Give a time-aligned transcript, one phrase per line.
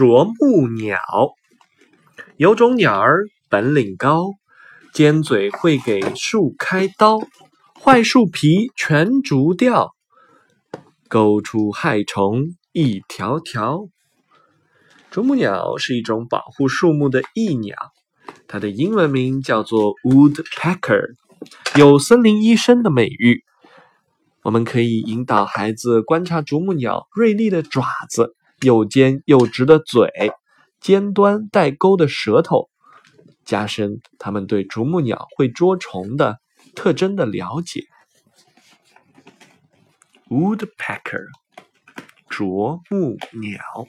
[0.00, 0.98] 啄木鸟。
[2.38, 4.30] 有种鸟儿本领高，
[4.94, 7.20] 尖嘴会给树开刀，
[7.78, 9.90] 坏树皮全逐掉，
[11.06, 13.88] 勾出害虫一条条。
[15.10, 17.76] 啄木鸟是一种保护树木的益鸟，
[18.48, 21.08] 它的英文名叫做 woodpecker，
[21.76, 23.42] 有森林医生的美誉。
[24.44, 30.10] 我们可以引导孩子观察啄木鸟锐利的爪子、又尖又直的嘴、
[30.80, 32.68] 尖端带钩的舌头，
[33.44, 36.40] 加深他们对啄木鸟会捉虫的
[36.74, 37.86] 特征的了解。
[40.28, 41.26] Woodpecker，
[42.28, 43.86] 啄木鸟。